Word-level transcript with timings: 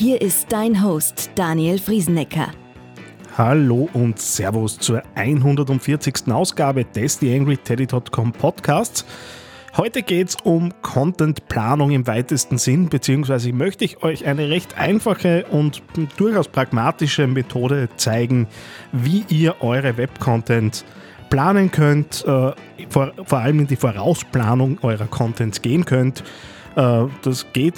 Hier 0.00 0.22
ist 0.22 0.50
dein 0.50 0.82
Host 0.82 1.30
Daniel 1.34 1.78
Friesenecker. 1.78 2.48
Hallo 3.36 3.86
und 3.92 4.18
Servus 4.18 4.78
zur 4.78 5.02
140. 5.14 6.32
Ausgabe 6.32 6.86
des 6.86 7.18
TheAngryTeddy.com 7.18 8.32
Podcasts. 8.32 9.04
Heute 9.76 10.00
geht 10.00 10.30
es 10.30 10.36
um 10.42 10.72
Contentplanung 10.80 11.90
im 11.90 12.06
weitesten 12.06 12.56
Sinn, 12.56 12.88
beziehungsweise 12.88 13.52
möchte 13.52 13.84
ich 13.84 14.02
euch 14.02 14.24
eine 14.24 14.48
recht 14.48 14.78
einfache 14.78 15.44
und 15.50 15.82
durchaus 16.16 16.48
pragmatische 16.48 17.26
Methode 17.26 17.90
zeigen, 17.96 18.46
wie 18.92 19.26
ihr 19.28 19.56
eure 19.60 19.98
Webcontent 19.98 20.86
planen 21.28 21.70
könnt, 21.70 22.24
äh, 22.26 22.52
vor, 22.88 23.12
vor 23.22 23.38
allem 23.38 23.60
in 23.60 23.66
die 23.66 23.76
Vorausplanung 23.76 24.78
eurer 24.80 25.08
Contents 25.08 25.60
gehen 25.60 25.84
könnt. 25.84 26.24
Äh, 26.74 27.04
das 27.20 27.52
geht 27.52 27.74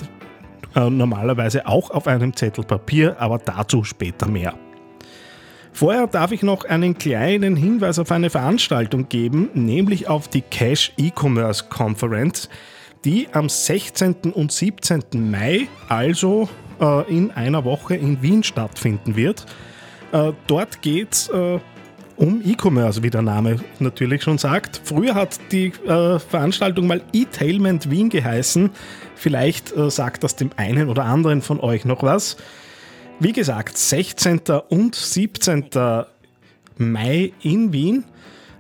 äh, 0.75 0.91
normalerweise 0.91 1.67
auch 1.67 1.91
auf 1.91 2.07
einem 2.07 2.35
Zettel 2.35 2.65
Papier, 2.65 3.17
aber 3.19 3.39
dazu 3.39 3.85
später 3.85 4.27
mehr. 4.27 4.55
Vorher 5.73 6.07
darf 6.07 6.33
ich 6.33 6.43
noch 6.43 6.65
einen 6.67 6.99
kleinen 6.99 7.57
Hinweis 7.57 7.99
auf 7.99 8.13
eine 8.13 8.29
Veranstaltung 8.29 9.09
geben, 9.09 9.49
nämlich 9.55 10.07
auf 10.07 10.29
die 10.29 10.43
Cash 10.43 10.93
E-Commerce 10.99 11.65
Conference, 11.71 12.51
die 13.05 13.29
am 13.33 13.49
16. 13.49 14.33
und 14.35 14.53
17. 14.53 15.31
Mai, 15.31 15.69
also 15.89 16.49
äh, 16.81 17.11
in 17.11 17.31
einer 17.31 17.65
Woche 17.65 17.97
in 17.97 18.23
Wien 18.23 18.43
stattfinden 18.43 19.17
wird. 19.17 19.47
Äh, 20.13 20.33
dort 20.47 20.83
geht 20.83 21.13
es 21.15 21.29
äh, 21.31 21.59
um 22.23 22.41
E-Commerce, 22.45 23.03
wie 23.03 23.11
der 23.11 23.23
Name 23.23 23.57
natürlich 23.81 24.23
schon 24.23 24.39
sagt. 24.39 24.81
Früher 24.85 25.17
hat 25.17 25.41
die 25.51 25.73
äh, 25.87 26.21
Veranstaltung 26.21 26.87
mal 26.87 27.03
E-Tailment 27.13 27.91
Wien 27.91 28.11
geheißen. 28.11 28.71
Vielleicht 29.17 29.77
äh, 29.77 29.91
sagt 29.91 30.23
das 30.23 30.37
dem 30.37 30.51
einen 30.57 30.89
oder 30.89 31.05
anderen 31.05 31.43
von 31.43 31.59
euch 31.59 31.85
noch 31.85 32.05
was. 32.05 32.37
Wie 33.19 33.33
gesagt, 33.33 33.77
16. 33.77 34.41
und 34.69 34.95
17. 34.95 35.65
Mai 36.79 37.33
in 37.43 37.73
Wien. 37.73 38.05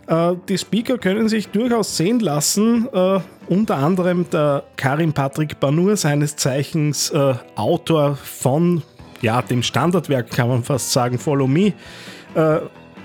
Äh, 0.09 0.35
die 0.49 0.59
Speaker 0.59 0.99
können 0.99 1.29
sich 1.29 1.47
durchaus 1.47 1.97
sehen 1.97 2.19
lassen. 2.19 2.89
Äh, 2.93 3.21
unter 3.47 3.77
anderem 3.77 4.29
der 4.29 4.65
Karim 4.77 5.13
Patrick 5.13 5.61
Banur, 5.61 5.97
seines 5.97 6.35
Zeichens 6.35 7.11
äh, 7.11 7.35
Autor 7.55 8.17
von 8.17 8.83
ja, 9.21 9.41
dem 9.41 9.63
Standardwerk, 9.63 10.31
kann 10.31 10.49
man 10.49 10.65
fast 10.65 10.91
sagen, 10.91 11.17
Follow 11.17 11.47
Me 11.47 11.75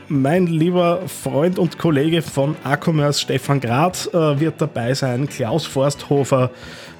mein 0.09 0.47
lieber 0.47 1.01
Freund 1.07 1.59
und 1.59 1.77
Kollege 1.77 2.21
von 2.21 2.55
A-Commerce, 2.63 3.21
Stefan 3.21 3.59
Grad, 3.59 4.09
äh, 4.13 4.39
wird 4.39 4.61
dabei 4.61 4.93
sein. 4.93 5.27
Klaus 5.27 5.65
Forsthofer, 5.65 6.51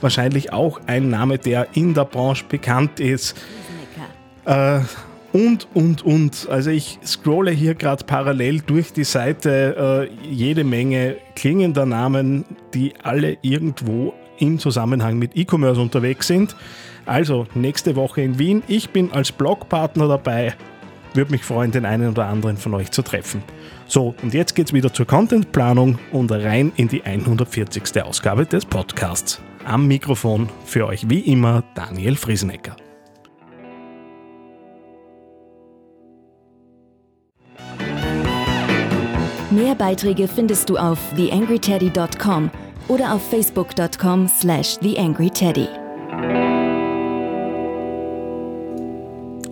wahrscheinlich 0.02 0.54
auch 0.54 0.82
ein 0.88 1.10
Name, 1.10 1.38
der 1.38 1.68
in 1.74 1.94
der 1.94 2.06
Branche 2.06 2.46
bekannt 2.48 3.00
ist. 3.00 3.36
Äh, 4.46 4.80
und, 5.34 5.68
und, 5.74 6.04
und. 6.04 6.48
Also 6.50 6.70
ich 6.70 7.00
scrolle 7.06 7.52
hier 7.52 7.76
gerade 7.76 8.04
parallel 8.06 8.62
durch 8.62 8.94
die 8.94 9.04
Seite 9.04 10.10
äh, 10.10 10.28
jede 10.28 10.64
Menge 10.64 11.18
klingender 11.36 11.86
Namen, 11.86 12.46
die 12.74 12.94
alle 13.04 13.38
irgendwo 13.42 14.14
im 14.40 14.60
Zusammenhang 14.60 15.18
mit 15.18 15.36
E-Commerce 15.36 15.82
unterwegs 15.82 16.28
sind. 16.28 16.56
Also 17.06 17.48
nächste 17.56 17.96
Woche 17.96 18.22
in 18.22 18.40
Wien. 18.40 18.64
Ich 18.68 18.90
bin 18.90 19.12
als 19.12 19.32
Blogpartner 19.32 20.08
dabei. 20.08 20.54
Würde 21.18 21.32
mich 21.32 21.44
freuen, 21.44 21.72
den 21.72 21.84
einen 21.84 22.10
oder 22.10 22.28
anderen 22.28 22.58
von 22.58 22.76
euch 22.76 22.92
zu 22.92 23.02
treffen. 23.02 23.42
So, 23.88 24.14
und 24.22 24.36
jetzt 24.36 24.54
geht's 24.54 24.72
wieder 24.72 24.94
zur 24.94 25.08
Contentplanung 25.08 25.98
und 26.12 26.32
rein 26.32 26.72
in 26.76 26.90
die 26.90 27.04
140. 27.04 28.04
Ausgabe 28.04 28.46
des 28.46 28.66
Podcasts. 28.66 29.42
Am 29.66 29.88
Mikrofon 29.88 30.48
für 30.64 30.86
euch 30.86 31.10
wie 31.10 31.22
immer 31.22 31.64
Daniel 31.74 32.16
Friesenecker. 32.16 32.76
Mehr 39.50 39.74
Beiträge 39.76 40.28
findest 40.28 40.70
du 40.70 40.78
auf 40.78 41.00
theangryteddy.com 41.16 42.52
oder 42.90 43.16
auf 43.16 43.28
facebook.com 43.32 44.28
slash 44.28 44.78
theangryteddy. 44.78 45.87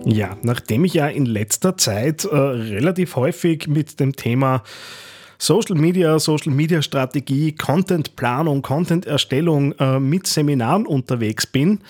Ja, 0.08 0.36
nachdem 0.42 0.84
ich 0.84 0.94
ja 0.94 1.08
in 1.08 1.26
letzter 1.26 1.76
Zeit 1.76 2.24
äh, 2.24 2.36
relativ 2.36 3.16
häufig 3.16 3.66
mit 3.66 3.98
dem 3.98 4.14
Thema 4.14 4.62
Social 5.36 5.74
Media, 5.74 6.20
Social 6.20 6.52
Media 6.52 6.80
Strategie, 6.80 7.50
Content 7.56 8.14
Planung, 8.14 8.62
Content 8.62 9.04
Erstellung 9.04 9.72
äh, 9.72 9.98
mit 9.98 10.28
Seminaren 10.28 10.86
unterwegs 10.86 11.48
bin, 11.48 11.80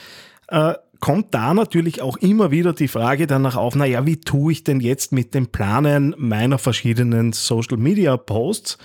äh, 0.49 0.73
kommt 0.99 1.35
da 1.35 1.53
natürlich 1.53 2.01
auch 2.01 2.17
immer 2.17 2.51
wieder 2.51 2.73
die 2.73 2.89
Frage 2.89 3.27
danach 3.27 3.57
auf, 3.57 3.75
naja, 3.75 4.07
wie 4.07 4.19
tue 4.19 4.53
ich 4.53 4.65
denn 4.65 4.81
jetzt 4.81 5.13
mit 5.13 5.35
dem 5.35 5.49
Planen 5.49 6.15
meiner 6.17 6.57
verschiedenen 6.57 7.35
Social 7.35 7.77
Media 7.77 8.17
Posts? 8.17 8.79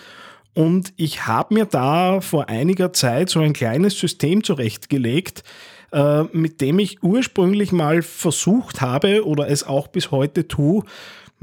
Und 0.54 0.94
ich 0.98 1.28
habe 1.28 1.54
mir 1.54 1.66
da 1.66 2.22
vor 2.22 2.50
einiger 2.50 2.94
Zeit 2.94 3.30
so 3.30 3.40
ein 3.40 3.54
kleines 3.54 3.98
System 3.98 4.44
zurechtgelegt, 4.44 5.44
äh, 5.92 6.24
mit 6.34 6.62
dem 6.62 6.80
ich 6.80 7.04
ursprünglich 7.04 7.72
mal 7.72 8.02
versucht 8.02 8.82
habe 8.82 9.26
oder 9.26 9.50
es 9.50 9.66
auch 9.66 9.88
bis 9.88 10.12
heute 10.12 10.48
tue, 10.48 10.84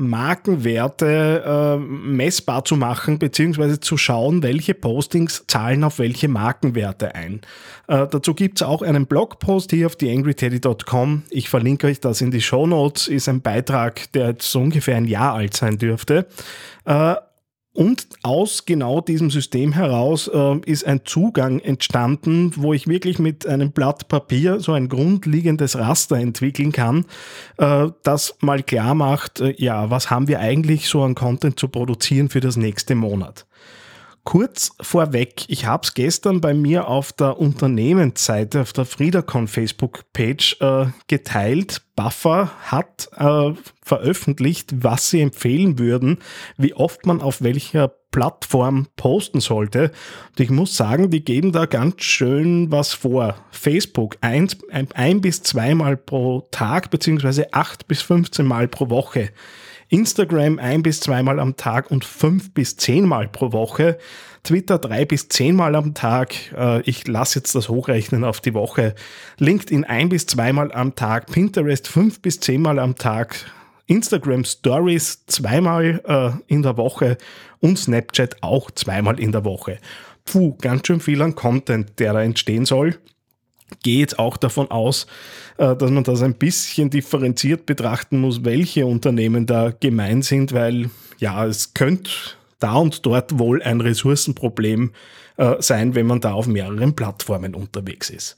Markenwerte 0.01 1.43
äh, 1.45 1.77
messbar 1.77 2.65
zu 2.65 2.77
machen, 2.77 3.19
beziehungsweise 3.19 3.81
zu 3.81 3.97
schauen, 3.97 4.45
welche 4.45 4.73
Postings 4.73 5.45
zahlen 5.49 5.83
auf 5.83 5.99
welche 5.99 6.29
Markenwerte 6.29 7.17
ein. 7.17 7.41
Äh, 7.89 8.07
dazu 8.09 8.33
gibt's 8.35 8.63
auch 8.63 8.83
einen 8.83 9.07
Blogpost 9.07 9.73
hier 9.73 9.87
auf 9.87 9.97
theangryteddy.com. 9.97 11.25
Ich 11.31 11.49
verlinke 11.49 11.89
euch 11.89 11.99
das 11.99 12.21
in 12.21 12.31
die 12.31 12.41
Show 12.41 12.69
Notes. 12.69 13.09
Ist 13.09 13.29
ein 13.29 13.41
Beitrag, 13.41 14.13
der 14.13 14.29
jetzt 14.29 14.49
so 14.49 14.61
ungefähr 14.61 14.97
ein 14.97 15.07
Jahr 15.07 15.35
alt 15.35 15.55
sein 15.55 15.79
dürfte. 15.79 16.27
Und 17.79 18.09
aus 18.25 18.65
genau 18.67 19.01
diesem 19.01 19.31
System 19.31 19.73
heraus 19.73 20.27
äh, 20.27 20.59
ist 20.67 20.85
ein 20.85 21.03
Zugang 21.05 21.61
entstanden, 21.61 22.51
wo 22.57 22.73
ich 22.73 22.89
wirklich 22.89 23.21
mit 23.21 23.47
einem 23.47 23.71
Blatt 23.71 24.09
Papier 24.09 24.59
so 24.59 24.73
ein 24.73 24.89
grundlegendes 24.89 25.79
Raster 25.79 26.17
entwickeln 26.17 26.73
kann, 26.73 27.05
äh, 27.57 27.87
das 28.03 28.35
mal 28.41 28.65
klar 28.65 28.97
macht, 28.97 29.41
äh, 29.41 29.55
ja, 29.59 29.91
was 29.91 30.11
haben 30.11 30.27
wir 30.27 30.41
eigentlich 30.41 30.89
so 30.89 31.05
an 31.05 31.15
Content 31.15 31.61
zu 31.61 31.69
produzieren 31.69 32.31
für 32.31 32.41
das 32.41 32.57
nächste 32.57 32.97
Monat. 32.97 33.47
Kurz 34.29 34.73
vorweg, 34.83 35.47
ich 35.49 35.65
habe 35.65 35.85
es 35.85 35.95
gestern 35.95 36.43
bei 36.43 36.53
mir 36.53 36.89
auf 36.89 37.15
der 37.15 37.39
Unternehmensseite, 37.39 38.61
auf 38.61 38.75
der 38.75 38.85
Friedacon 38.85 39.49
Facebook-Page 39.49 40.59
äh, 40.61 40.87
geteilt. 41.07 41.81
Buffer 41.97 42.51
hat 42.61 43.09
äh, 43.17 43.55
veröffentlicht, 43.83 44.85
was 44.85 45.09
sie 45.09 45.23
empfehlen 45.23 45.79
würden, 45.79 46.19
wie 46.59 46.75
oft 46.75 47.07
man 47.07 47.23
auf 47.23 47.41
welcher 47.41 47.89
Plattform 48.11 48.89
posten 48.97 49.41
sollte. 49.41 49.93
Und 50.29 50.41
ich 50.41 50.51
muss 50.51 50.77
sagen, 50.77 51.09
die 51.09 51.25
geben 51.25 51.53
da 51.53 51.65
ganz 51.65 52.03
schön 52.03 52.71
was 52.71 52.93
vor. 52.93 53.37
Facebook 53.51 54.19
ein, 54.21 54.51
ein, 54.71 54.89
ein 54.93 55.23
bis 55.23 55.43
zweimal 55.43 55.97
pro 55.97 56.47
Tag, 56.51 56.91
beziehungsweise 56.91 57.55
acht 57.55 57.89
bis 57.89 58.03
15 58.03 58.45
Mal 58.45 58.69
pro 58.69 58.91
Woche. 58.91 59.31
Instagram 59.89 60.59
ein 60.59 60.83
bis 60.83 61.01
zweimal 61.01 61.41
am 61.41 61.57
Tag 61.57 61.91
und 61.91 62.05
fünf 62.05 62.53
bis 62.53 62.77
zehnmal 62.77 63.29
pro 63.29 63.53
Woche. 63.53 63.99
Twitter 64.45 64.79
drei 64.79 65.05
bis 65.05 65.29
zehnmal 65.29 65.75
am 65.75 65.95
Tag. 65.95 66.35
Äh, 66.53 66.83
ich 66.83 67.07
lasse 67.07 67.39
jetzt 67.39 67.55
das 67.55 67.69
hochrechnen 67.69 68.25
auf 68.25 68.41
die 68.41 68.55
Woche. 68.55 68.95
LinkedIn 69.39 69.85
ein 69.85 70.09
bis 70.09 70.27
zweimal 70.27 70.73
am 70.73 70.95
Tag. 70.95 71.27
Pinterest 71.31 71.89
fünf 71.89 72.21
bis 72.21 72.41
zehnmal 72.41 72.79
am 72.79 72.97
Tag. 72.97 73.51
Instagram 73.87 74.45
Stories 74.45 75.25
zweimal 75.27 76.03
äh, 76.07 76.53
in 76.53 76.63
der 76.63 76.77
Woche 76.77 77.17
und 77.61 77.79
Snapchat 77.79 78.43
auch 78.43 78.71
zweimal 78.71 79.19
in 79.19 79.33
der 79.33 79.45
Woche. 79.45 79.79
Puh, 80.27 80.55
ganz 80.61 80.87
schön 80.87 81.01
viel 81.01 81.23
an 81.23 81.35
Content, 81.35 81.99
der 81.99 82.13
da 82.13 82.23
entstehen 82.23 82.67
soll 82.67 82.99
gehe 83.83 84.01
jetzt 84.01 84.19
auch 84.19 84.37
davon 84.37 84.71
aus, 84.71 85.07
äh, 85.57 85.77
dass 85.77 85.91
man 85.91 86.05
das 86.05 86.23
ein 86.23 86.35
bisschen 86.35 86.91
differenziert 86.91 87.67
betrachten 87.67 88.21
muss, 88.21 88.45
welche 88.45 88.87
Unternehmen 88.87 89.47
da 89.47 89.73
gemein 89.79 90.23
sind, 90.23 90.53
weil 90.53 90.91
ja, 91.19 91.45
es 91.47 91.75
könnte 91.75 92.11
da 92.59 92.75
und 92.75 93.05
dort 93.07 93.39
wohl 93.39 93.63
ein 93.63 93.81
Ressourcenproblem 93.81 94.93
äh, 95.37 95.57
sein, 95.61 95.95
wenn 95.95 96.07
man 96.07 96.21
da 96.21 96.33
auf 96.33 96.47
mehreren 96.47 96.95
Plattformen 96.95 97.55
unterwegs 97.55 98.11
ist. 98.11 98.37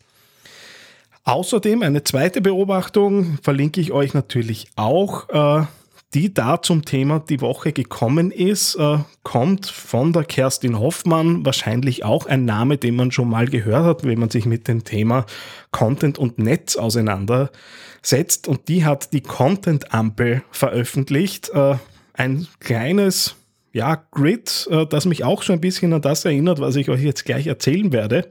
Außerdem 1.25 1.83
eine 1.83 2.03
zweite 2.03 2.41
Beobachtung 2.41 3.39
verlinke 3.43 3.81
ich 3.81 3.93
euch 3.93 4.15
natürlich 4.15 4.69
auch, 4.77 5.29
äh, 5.29 5.67
die 6.15 6.35
da 6.35 6.61
zum 6.61 6.85
Thema 6.85 7.21
die 7.21 7.41
Woche 7.41 7.73
gekommen 7.73 8.33
ist, 8.33 8.75
äh, 8.75 8.99
kommt 9.23 9.67
von 9.67 10.13
der 10.13 10.25
Kerstin 10.25 10.79
Hoffmann, 10.79 11.45
wahrscheinlich 11.45 12.05
auch 12.05 12.27
ein 12.27 12.45
Name, 12.45 12.79
den 12.79 12.97
man 12.97 13.13
schon 13.13 13.29
mal 13.29 13.47
gehört 13.47 13.85
hat, 13.85 14.05
wenn 14.05 14.19
man 14.19 14.31
sich 14.31 14.45
mit 14.45 14.67
dem 14.67 14.83
Thema 14.83 15.25
Content 15.71 16.19
und 16.19 16.39
Netz 16.39 16.77
auseinandersetzt. 16.77 18.49
Und 18.49 18.67
die 18.67 18.85
hat 18.85 19.13
die 19.13 19.21
Content-Ampel 19.21 20.43
veröffentlicht, 20.51 21.51
äh, 21.51 21.77
ein 22.15 22.49
kleines 22.59 23.37
ja, 23.73 24.03
Grid, 24.11 24.69
äh, 24.71 24.87
das 24.87 25.05
mich 25.05 25.23
auch 25.23 25.45
so 25.45 25.53
ein 25.53 25.61
bisschen 25.61 25.93
an 25.93 26.03
das 26.03 26.25
erinnert, 26.25 26.59
was 26.59 26.75
ich 26.75 26.89
euch 26.89 27.03
jetzt 27.03 27.25
gleich 27.25 27.47
erzählen 27.47 27.93
werde, 27.93 28.29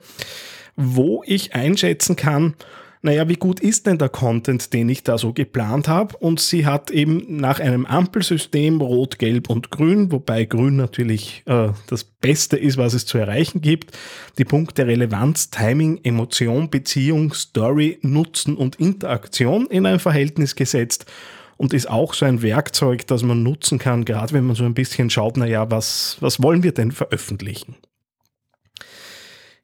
wo 0.76 1.24
ich 1.26 1.56
einschätzen 1.56 2.18
kann, 2.18 2.56
naja, 3.02 3.30
wie 3.30 3.36
gut 3.36 3.62
ist 3.62 3.88
denn 3.88 3.98
der 3.98 4.10
Content, 4.10 4.74
den 4.74 4.90
ich 4.90 5.04
da 5.04 5.18
so 5.18 5.32
geplant 5.32 5.88
habe? 5.88 6.18
Und 6.18 6.42
sie 6.42 6.66
hat 6.66 6.92
eben 6.92 7.38
nach 7.38 7.62
einem 7.62 7.86
Ampelsystem 7.86 8.82
Rot, 8.82 9.20
Gelb 9.20 9.50
und 9.50 9.72
Grün, 9.72 10.12
wobei 10.12 10.44
Grün 10.44 10.76
natürlich 10.76 11.44
äh, 11.46 11.70
das 11.88 12.04
Beste 12.04 12.58
ist, 12.58 12.78
was 12.78 12.94
es 12.94 13.06
zu 13.06 13.18
erreichen 13.18 13.62
gibt, 13.62 13.98
die 14.38 14.44
Punkte 14.44 14.86
Relevanz, 14.86 15.50
Timing, 15.50 16.02
Emotion, 16.04 16.70
Beziehung, 16.70 17.34
Story, 17.34 18.00
Nutzen 18.02 18.58
und 18.58 18.76
Interaktion 18.76 19.68
in 19.68 19.86
ein 19.86 20.00
Verhältnis 20.00 20.56
gesetzt 20.56 21.06
und 21.56 21.74
ist 21.74 21.90
auch 21.90 22.14
so 22.14 22.26
ein 22.26 22.42
Werkzeug, 22.42 23.08
das 23.08 23.24
man 23.24 23.44
nutzen 23.44 23.80
kann, 23.80 24.04
gerade 24.04 24.34
wenn 24.34 24.46
man 24.46 24.58
so 24.58 24.66
ein 24.66 24.74
bisschen 24.74 25.10
schaut, 25.10 25.38
naja, 25.38 25.72
was, 25.72 26.18
was 26.20 26.44
wollen 26.44 26.64
wir 26.64 26.74
denn 26.74 26.92
veröffentlichen? 26.92 27.76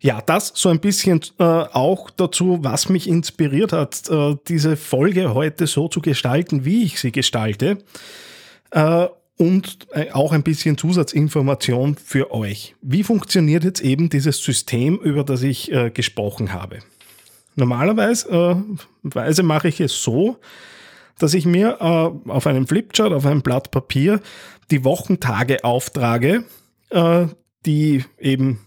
Ja, 0.05 0.21
das 0.21 0.51
so 0.53 0.69
ein 0.69 0.79
bisschen 0.79 1.19
äh, 1.39 1.43
auch 1.43 2.11
dazu, 2.11 2.59
was 2.61 2.89
mich 2.89 3.09
inspiriert 3.09 3.73
hat, 3.73 4.07
äh, 4.07 4.35
diese 4.47 4.77
Folge 4.77 5.33
heute 5.33 5.65
so 5.65 5.87
zu 5.87 5.99
gestalten, 5.99 6.63
wie 6.63 6.83
ich 6.83 6.99
sie 6.99 7.11
gestalte. 7.11 7.79
Äh, 8.69 9.07
und 9.37 9.87
äh, 9.93 10.11
auch 10.11 10.31
ein 10.31 10.43
bisschen 10.43 10.77
Zusatzinformation 10.77 11.95
für 11.95 12.31
euch. 12.31 12.75
Wie 12.83 13.01
funktioniert 13.01 13.63
jetzt 13.63 13.81
eben 13.81 14.11
dieses 14.11 14.37
System, 14.43 14.99
über 14.99 15.23
das 15.23 15.41
ich 15.41 15.71
äh, 15.71 15.89
gesprochen 15.89 16.53
habe? 16.53 16.81
Normalerweise 17.55 18.63
äh, 19.11 19.41
mache 19.41 19.69
ich 19.69 19.81
es 19.81 20.03
so, 20.03 20.37
dass 21.17 21.33
ich 21.33 21.47
mir 21.47 21.81
auf 21.81 22.45
einem 22.45 22.67
Flipchart, 22.67 23.11
auf 23.11 23.25
einem 23.25 23.41
Blatt 23.41 23.71
Papier 23.71 24.21
die 24.69 24.83
Wochentage 24.83 25.63
auftrage, 25.63 26.43
die 27.65 28.03
eben 28.19 28.59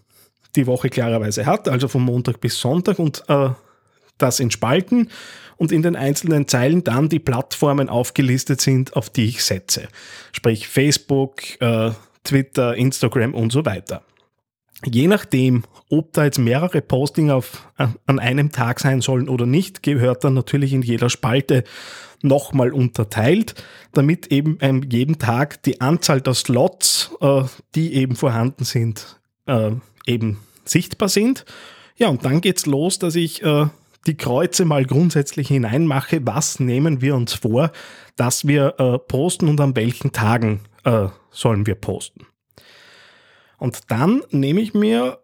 die 0.57 0.67
Woche 0.67 0.89
klarerweise 0.89 1.47
hat, 1.47 1.69
also 1.69 1.89
von 1.89 2.03
Montag 2.03 2.41
bis 2.41 2.59
Sonntag 2.59 2.99
und 2.99 3.25
äh, 3.29 3.51
das 4.19 4.41
in 4.41 4.51
Spalten 4.51 5.11
und 5.57 5.73
in 5.73 5.83
den 5.83 5.97
einzelnen 5.97 6.49
Zeilen 6.49 6.85
dann 6.85 7.09
die 7.09 7.19
Plattformen 7.19 7.89
aufgelistet 7.89 8.61
sind, 8.61 8.97
auf 8.97 9.11
die 9.11 9.27
ich 9.27 9.45
setze. 9.45 9.89
Sprich 10.33 10.69
Facebook, 10.69 11.61
äh, 11.61 11.91
Twitter, 12.25 12.75
Instagram 12.77 13.35
und 13.35 13.53
so 13.53 13.65
weiter. 13.65 14.03
Je 14.85 15.09
nachdem, 15.09 15.65
ob 15.91 16.13
da 16.13 16.25
jetzt 16.25 16.39
mehrere 16.39 16.81
Postings 16.81 17.33
auf, 17.33 17.69
äh, 17.79 17.89
an 18.07 18.19
einem 18.21 18.53
Tag 18.53 18.79
sein 18.79 19.01
sollen 19.01 19.29
oder 19.29 19.47
nicht, 19.47 19.83
gehört 19.83 20.23
dann 20.23 20.35
natürlich 20.35 20.73
in 20.73 20.83
jeder 20.83 21.11
Spalte 21.11 21.65
nochmal 22.23 22.73
unterteilt, 22.73 23.55
damit 23.93 24.29
eben 24.29 24.59
an 24.61 24.87
jedem 24.89 25.19
Tag 25.19 25.63
die 25.65 25.81
Anzahl 25.81 26.21
der 26.21 26.35
Slots, 26.35 27.11
äh, 27.21 27.43
die 27.75 27.95
eben 27.95 28.15
vorhanden 28.15 28.65
sind, 28.65 29.21
äh, 29.47 29.73
eben 30.09 30.39
sichtbar 30.65 31.09
sind. 31.09 31.45
Ja, 31.97 32.09
und 32.09 32.25
dann 32.25 32.41
geht's 32.41 32.67
los, 32.67 32.99
dass 32.99 33.15
ich 33.15 33.43
äh, 33.43 33.67
die 34.07 34.17
Kreuze 34.17 34.65
mal 34.65 34.85
grundsätzlich 34.85 35.49
hineinmache. 35.49 36.21
Was 36.25 36.61
nehmen 36.61 37.01
wir 37.01 37.15
uns 37.15 37.35
vor, 37.35 37.73
dass 38.17 38.47
wir 38.47 38.75
äh, 38.79 38.99
posten 38.99 39.49
und 39.49 39.61
an 39.61 39.77
welchen 39.77 40.13
Tagen 40.13 40.61
äh, 40.85 41.09
sollen 41.31 41.67
wir 41.67 41.75
posten? 41.75 42.27
Und 43.59 43.91
dann 43.91 44.23
nehme 44.31 44.61
ich 44.61 44.75
mir 44.75 45.19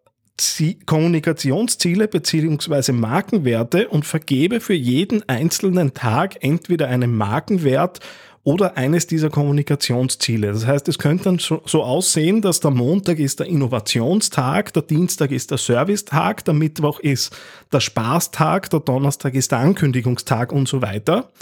Kommunikationsziele 0.87 2.08
bzw. 2.08 2.90
Markenwerte 2.90 3.88
und 3.88 4.04
vergebe 4.04 4.58
für 4.58 4.75
jeden 4.75 5.28
einzelnen 5.28 5.94
Tag 5.94 6.42
entweder 6.42 6.88
einen 6.88 7.14
Markenwert 7.14 8.00
oder 8.44 8.76
eines 8.76 9.06
dieser 9.06 9.31
Kommunikationsziele. 9.31 10.52
Das 10.52 10.67
heißt, 10.67 10.87
es 10.88 10.99
könnte 10.99 11.25
dann 11.25 11.38
so, 11.38 11.82
aussehen, 11.82 12.43
dass 12.43 12.61
der 12.61 12.70
Montag 12.70 13.19
ist 13.19 13.41
der 13.41 13.46
Innovationstag, 13.46 14.73
der 14.75 14.82
Dienstag 14.82 15.31
ist 15.32 15.50
der 15.50 15.58
Servicetag, 15.58 16.44
der 16.44 16.52
Mittwoch 16.52 17.00
ist 17.00 17.35
der 17.73 17.81
Spaßtag, 17.81 18.69
der 18.69 18.81
Donnerstag 18.81 19.35
ist 19.35 19.50
der 19.52 19.61
Ankündigungstag 19.61 20.52
und 20.52 20.69
so 20.69 20.82
weiter. 20.82 21.32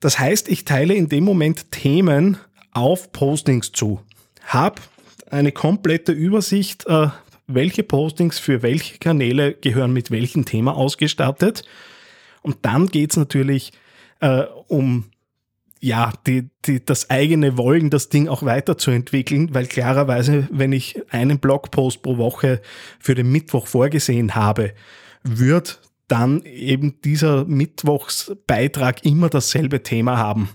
Das 0.00 0.18
heißt, 0.18 0.48
ich 0.48 0.64
teile 0.64 0.94
in 0.94 1.10
dem 1.10 1.24
Moment 1.24 1.70
Themen 1.70 2.38
auf 2.72 3.12
Postings 3.12 3.72
zu, 3.72 4.00
habe 4.46 4.80
eine 5.30 5.52
komplette 5.52 6.12
Übersicht, 6.12 6.86
äh, 6.86 7.08
welche 7.46 7.82
Postings 7.82 8.38
für 8.38 8.62
welche 8.62 8.98
Kanäle 8.98 9.52
gehören 9.52 9.92
mit 9.92 10.10
welchem 10.10 10.46
Thema 10.46 10.74
ausgestattet. 10.74 11.64
Und 12.40 12.58
dann 12.62 12.88
geht's 12.88 13.16
natürlich 13.16 13.72
äh, 14.20 14.44
um 14.68 15.04
ja, 15.84 16.14
die, 16.26 16.48
die, 16.64 16.82
das 16.82 17.10
eigene 17.10 17.58
Wollen, 17.58 17.90
das 17.90 18.08
Ding 18.08 18.26
auch 18.26 18.42
weiterzuentwickeln, 18.42 19.52
weil 19.52 19.66
klarerweise, 19.66 20.48
wenn 20.50 20.72
ich 20.72 21.02
einen 21.12 21.40
Blogpost 21.40 22.00
pro 22.00 22.16
Woche 22.16 22.62
für 22.98 23.14
den 23.14 23.30
Mittwoch 23.30 23.66
vorgesehen 23.66 24.34
habe, 24.34 24.72
wird 25.24 25.82
dann 26.08 26.40
eben 26.44 27.02
dieser 27.02 27.44
Mittwochsbeitrag 27.44 29.04
immer 29.04 29.28
dasselbe 29.28 29.82
Thema 29.82 30.16
haben. 30.16 30.48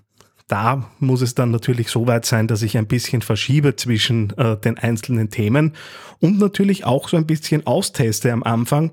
Da 0.48 0.90
muss 0.98 1.22
es 1.22 1.36
dann 1.36 1.52
natürlich 1.52 1.90
so 1.90 2.08
weit 2.08 2.26
sein, 2.26 2.48
dass 2.48 2.64
ich 2.64 2.76
ein 2.76 2.88
bisschen 2.88 3.22
verschiebe 3.22 3.76
zwischen 3.76 4.36
äh, 4.36 4.58
den 4.58 4.80
einzelnen 4.80 5.30
Themen 5.30 5.76
und 6.20 6.40
natürlich 6.40 6.86
auch 6.86 7.08
so 7.08 7.18
ein 7.18 7.28
bisschen 7.28 7.68
austeste 7.68 8.32
am 8.34 8.42
Anfang, 8.42 8.92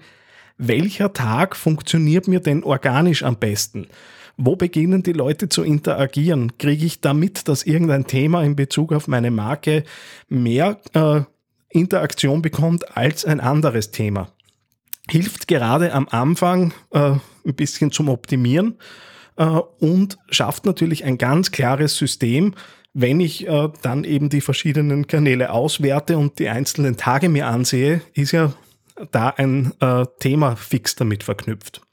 welcher 0.58 1.14
Tag 1.14 1.56
funktioniert 1.56 2.28
mir 2.28 2.40
denn 2.40 2.62
organisch 2.62 3.22
am 3.22 3.36
besten? 3.36 3.86
Wo 4.36 4.54
beginnen 4.56 5.02
die 5.02 5.12
Leute 5.12 5.48
zu 5.48 5.62
interagieren? 5.62 6.58
Kriege 6.58 6.84
ich 6.84 7.00
damit, 7.00 7.48
dass 7.48 7.64
irgendein 7.64 8.06
Thema 8.06 8.42
in 8.42 8.54
Bezug 8.54 8.92
auf 8.92 9.08
meine 9.08 9.30
Marke 9.30 9.84
mehr 10.28 10.78
äh, 10.92 11.22
Interaktion 11.70 12.42
bekommt 12.42 12.96
als 12.96 13.24
ein 13.24 13.40
anderes 13.40 13.92
Thema? 13.92 14.32
Hilft 15.08 15.48
gerade 15.48 15.92
am 15.92 16.08
Anfang 16.10 16.74
äh, 16.90 17.12
ein 17.46 17.54
bisschen 17.54 17.92
zum 17.92 18.08
Optimieren 18.08 18.76
äh, 19.36 19.44
und 19.44 20.18
schafft 20.28 20.66
natürlich 20.66 21.04
ein 21.04 21.16
ganz 21.16 21.50
klares 21.50 21.96
System, 21.96 22.54
wenn 22.92 23.20
ich 23.20 23.46
äh, 23.46 23.68
dann 23.82 24.04
eben 24.04 24.28
die 24.28 24.40
verschiedenen 24.40 25.06
Kanäle 25.06 25.50
auswerte 25.52 26.18
und 26.18 26.38
die 26.38 26.48
einzelnen 26.48 26.96
Tage 26.96 27.28
mir 27.28 27.46
ansehe, 27.46 28.00
ist 28.14 28.32
ja 28.32 28.52
da 29.12 29.28
ein 29.28 29.72
äh, 29.80 30.04
Thema 30.18 30.56
fix 30.56 30.94
damit 30.94 31.22
verknüpft. 31.22 31.85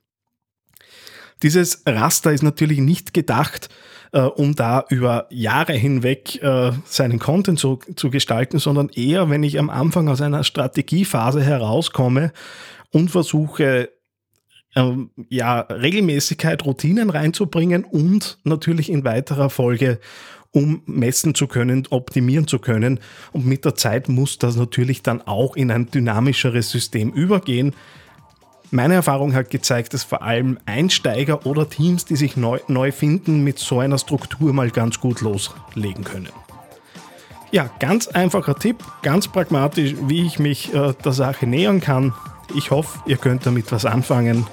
Dieses 1.43 1.83
Raster 1.85 2.31
ist 2.31 2.41
natürlich 2.41 2.79
nicht 2.79 3.13
gedacht, 3.13 3.69
äh, 4.13 4.21
um 4.21 4.55
da 4.55 4.85
über 4.89 5.27
Jahre 5.29 5.73
hinweg 5.73 6.41
äh, 6.41 6.71
seinen 6.85 7.19
Content 7.19 7.59
zu, 7.59 7.79
zu 7.95 8.09
gestalten, 8.09 8.59
sondern 8.59 8.89
eher, 8.89 9.29
wenn 9.29 9.43
ich 9.43 9.59
am 9.59 9.69
Anfang 9.69 10.07
aus 10.07 10.21
einer 10.21 10.43
Strategiephase 10.43 11.43
herauskomme 11.43 12.31
und 12.91 13.11
versuche, 13.11 13.89
ähm, 14.75 15.11
ja, 15.29 15.59
Regelmäßigkeit, 15.59 16.65
Routinen 16.65 17.09
reinzubringen 17.09 17.83
und 17.83 18.39
natürlich 18.43 18.89
in 18.89 19.03
weiterer 19.03 19.49
Folge 19.49 19.99
um 20.55 20.83
messen 20.85 21.33
zu 21.33 21.47
können, 21.47 21.87
optimieren 21.89 22.47
zu 22.47 22.59
können. 22.59 22.99
Und 23.31 23.45
mit 23.45 23.65
der 23.65 23.73
Zeit 23.73 24.07
muss 24.07 24.37
das 24.37 24.55
natürlich 24.55 25.01
dann 25.01 25.23
auch 25.23 25.55
in 25.55 25.71
ein 25.71 25.89
dynamischeres 25.89 26.69
System 26.69 27.11
übergehen. 27.11 27.73
Meine 28.73 28.95
Erfahrung 28.95 29.35
hat 29.35 29.51
gezeigt, 29.51 29.93
dass 29.93 30.03
vor 30.03 30.23
allem 30.23 30.57
Einsteiger 30.65 31.45
oder 31.45 31.69
Teams, 31.69 32.05
die 32.05 32.15
sich 32.15 32.35
neu, 32.37 32.57
neu 32.67 32.91
finden, 32.91 33.43
mit 33.43 33.59
so 33.59 33.77
einer 33.77 33.99
Struktur 33.99 34.51
mal 34.51 34.71
ganz 34.71 34.99
gut 34.99 35.21
loslegen 35.21 36.03
können. 36.03 36.29
Ja, 37.51 37.69
ganz 37.79 38.07
einfacher 38.07 38.55
Tipp, 38.55 38.83
ganz 39.03 39.27
pragmatisch, 39.27 39.93
wie 40.07 40.25
ich 40.25 40.39
mich 40.39 40.73
äh, 40.73 40.95
der 41.05 41.11
Sache 41.11 41.45
nähern 41.45 41.81
kann. 41.81 42.15
Ich 42.55 42.71
hoffe, 42.71 42.97
ihr 43.05 43.17
könnt 43.17 43.45
damit 43.45 43.71
was 43.71 43.85
anfangen 43.85 44.47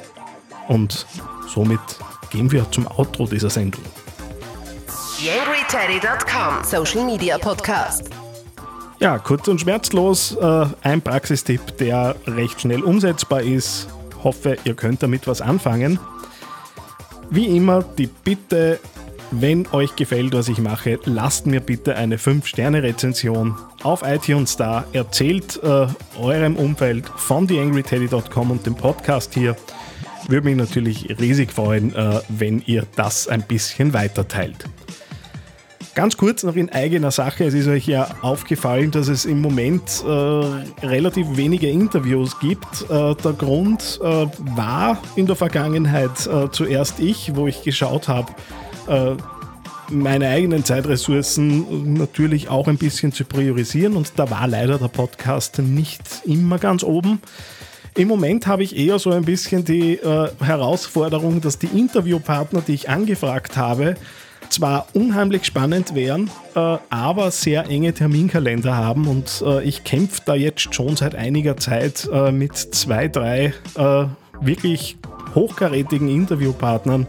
und 0.68 1.06
somit 1.48 1.80
gehen 2.28 2.52
wir 2.52 2.70
zum 2.70 2.86
Outro 2.88 3.26
dieser 3.26 3.48
Sendung. 3.48 3.84
YangryTeddy.com 5.18 6.62
Social 6.62 7.06
Media 7.06 7.38
Podcast. 7.38 8.10
Ja, 8.98 9.18
kurz 9.18 9.48
und 9.48 9.62
schmerzlos, 9.62 10.36
äh, 10.36 10.66
ein 10.82 11.00
Praxistipp, 11.00 11.78
der 11.78 12.16
recht 12.26 12.60
schnell 12.60 12.82
umsetzbar 12.82 13.40
ist 13.40 13.88
hoffe, 14.22 14.56
ihr 14.64 14.74
könnt 14.74 15.02
damit 15.02 15.26
was 15.26 15.40
anfangen. 15.40 15.98
Wie 17.30 17.56
immer 17.56 17.82
die 17.82 18.08
Bitte, 18.08 18.80
wenn 19.30 19.68
euch 19.72 19.94
gefällt, 19.94 20.32
was 20.34 20.48
ich 20.48 20.58
mache, 20.58 20.98
lasst 21.04 21.46
mir 21.46 21.60
bitte 21.60 21.94
eine 21.94 22.16
5-Sterne-Rezension 22.16 23.56
auf 23.82 24.02
iTunes 24.02 24.56
da. 24.56 24.84
Erzählt 24.92 25.60
äh, 25.62 25.86
eurem 26.18 26.56
Umfeld 26.56 27.08
von 27.08 27.46
theangryteddy.com 27.46 28.50
und 28.50 28.66
dem 28.66 28.74
Podcast 28.74 29.34
hier. 29.34 29.56
würde 30.28 30.48
mich 30.48 30.56
natürlich 30.56 31.08
riesig 31.20 31.52
freuen, 31.52 31.94
äh, 31.94 32.20
wenn 32.28 32.62
ihr 32.66 32.86
das 32.96 33.28
ein 33.28 33.42
bisschen 33.42 33.92
weiterteilt. 33.92 34.64
Ganz 36.00 36.16
kurz 36.16 36.44
noch 36.44 36.56
in 36.56 36.72
eigener 36.72 37.10
Sache. 37.10 37.44
Es 37.44 37.52
ist 37.52 37.68
euch 37.68 37.86
ja 37.86 38.08
aufgefallen, 38.22 38.90
dass 38.90 39.08
es 39.08 39.26
im 39.26 39.42
Moment 39.42 40.02
äh, 40.02 40.08
relativ 40.08 41.36
wenige 41.36 41.68
Interviews 41.68 42.40
gibt. 42.40 42.88
Äh, 42.88 43.14
der 43.16 43.34
Grund 43.34 44.00
äh, 44.02 44.26
war 44.56 44.96
in 45.16 45.26
der 45.26 45.36
Vergangenheit 45.36 46.26
äh, 46.26 46.50
zuerst 46.52 47.00
ich, 47.00 47.36
wo 47.36 47.48
ich 47.48 47.62
geschaut 47.64 48.08
habe, 48.08 48.32
äh, 48.88 49.14
meine 49.90 50.30
eigenen 50.30 50.64
Zeitressourcen 50.64 51.92
natürlich 51.92 52.48
auch 52.48 52.66
ein 52.66 52.78
bisschen 52.78 53.12
zu 53.12 53.26
priorisieren 53.26 53.94
und 53.94 54.14
da 54.16 54.30
war 54.30 54.48
leider 54.48 54.78
der 54.78 54.88
Podcast 54.88 55.58
nicht 55.58 56.00
immer 56.24 56.56
ganz 56.56 56.82
oben. 56.82 57.20
Im 57.94 58.08
Moment 58.08 58.46
habe 58.46 58.62
ich 58.62 58.74
eher 58.74 58.98
so 58.98 59.10
ein 59.10 59.26
bisschen 59.26 59.66
die 59.66 59.96
äh, 59.96 60.30
Herausforderung, 60.40 61.42
dass 61.42 61.58
die 61.58 61.66
Interviewpartner, 61.66 62.62
die 62.66 62.72
ich 62.72 62.88
angefragt 62.88 63.58
habe, 63.58 63.96
zwar 64.50 64.86
unheimlich 64.92 65.44
spannend 65.44 65.94
wären, 65.94 66.30
äh, 66.54 66.78
aber 66.90 67.30
sehr 67.30 67.68
enge 67.68 67.92
Terminkalender 67.92 68.76
haben 68.76 69.06
und 69.06 69.42
äh, 69.46 69.62
ich 69.62 69.84
kämpfe 69.84 70.22
da 70.24 70.34
jetzt 70.34 70.74
schon 70.74 70.96
seit 70.96 71.14
einiger 71.14 71.56
Zeit 71.56 72.08
äh, 72.12 72.32
mit 72.32 72.56
zwei, 72.56 73.08
drei 73.08 73.54
äh, 73.76 74.04
wirklich 74.40 74.96
hochkarätigen 75.34 76.08
Interviewpartnern. 76.08 77.06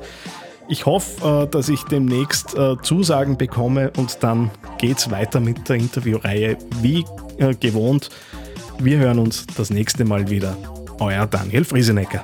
Ich 0.70 0.86
hoffe, 0.86 1.46
äh, 1.46 1.48
dass 1.52 1.70
ich 1.70 1.84
demnächst 1.84 2.56
äh, 2.56 2.76
Zusagen 2.82 3.38
bekomme 3.38 3.92
und 3.98 4.18
dann 4.22 4.52
geht 4.78 5.00
es 5.00 5.12
weiter 5.12 5.40
mit 5.40 5.68
der 5.68 5.78
Interviewreihe 5.78 6.58
wie 6.82 7.06
gewohnt. 7.60 8.10
Wir 8.78 9.00
hören 9.00 9.18
uns 9.18 9.48
das 9.58 9.72
nächste 9.72 10.06
Mal 10.06 10.30
wieder. 10.30 10.56
Euer 11.00 11.26
Daniel 11.26 11.66
Friesenecker. 11.66 12.24